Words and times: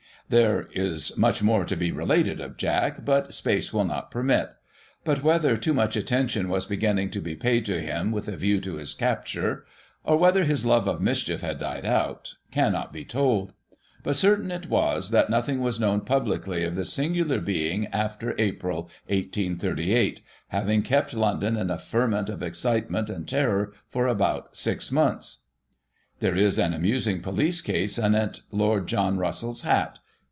There 0.29 0.69
is 0.73 1.17
much 1.17 1.43
more 1.43 1.65
to 1.65 1.75
be 1.75 1.91
related 1.91 2.39
of 2.39 2.55
Jack, 2.55 3.03
but 3.03 3.33
space 3.33 3.73
will 3.73 3.83
not 3.83 4.11
permit; 4.11 4.51
but, 5.03 5.23
whether 5.23 5.57
too 5.57 5.73
much 5.73 5.97
attention 5.97 6.47
was 6.47 6.65
beginning 6.65 7.09
to 7.09 7.19
be 7.19 7.35
paid 7.35 7.65
to 7.65 7.81
him 7.81 8.13
with 8.13 8.29
a 8.29 8.37
view 8.37 8.61
to 8.61 8.75
his 8.75 8.93
capture, 8.93 9.65
or 10.05 10.15
whether 10.15 10.45
his 10.45 10.65
love 10.65 10.87
of 10.87 11.01
mischief 11.01 11.41
had 11.41 11.59
died 11.59 11.85
out, 11.85 12.35
cannot 12.49 12.93
be 12.93 13.03
told; 13.03 13.51
but 14.03 14.15
certain 14.15 14.51
it 14.51 14.69
was 14.69 15.11
that 15.11 15.29
nothing 15.29 15.59
was 15.59 15.81
known 15.81 15.99
publicly 15.99 16.63
of 16.63 16.75
this 16.77 16.93
singular 16.93 17.41
being 17.41 17.87
after 17.87 18.33
April, 18.37 18.83
1838, 19.09 20.21
having 20.47 20.81
kept 20.81 21.13
London 21.13 21.57
in 21.57 21.69
a 21.69 21.77
ferment 21.77 22.29
of 22.29 22.41
excitement 22.41 23.09
and 23.09 23.27
terror 23.27 23.73
for 23.89 24.07
about 24.07 24.55
six 24.55 24.93
months. 24.93 25.39
There 26.21 26.37
is 26.37 26.57
an 26.57 26.71
amusing 26.73 27.19
police 27.21 27.59
case 27.59 27.99
anent 27.99 28.43
Lord 28.49 28.87
John 28.87 29.17
Russell's 29.17 29.63
hat. 29.63 29.99